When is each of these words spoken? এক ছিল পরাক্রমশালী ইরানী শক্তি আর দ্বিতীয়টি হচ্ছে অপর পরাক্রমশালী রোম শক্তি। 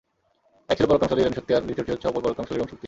এক 0.71 0.75
ছিল 0.79 0.87
পরাক্রমশালী 0.89 1.21
ইরানী 1.23 1.37
শক্তি 1.37 1.51
আর 1.57 1.65
দ্বিতীয়টি 1.67 1.91
হচ্ছে 1.93 2.07
অপর 2.09 2.21
পরাক্রমশালী 2.25 2.57
রোম 2.57 2.67
শক্তি। 2.71 2.79